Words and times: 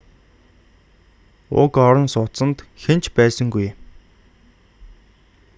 уг 1.61 1.73
орон 1.87 2.07
сууцанд 2.15 2.57
хэн 2.83 2.99
ч 3.03 3.05
байсангүй 3.15 3.67